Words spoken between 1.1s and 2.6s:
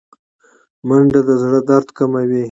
د زړه درد کموي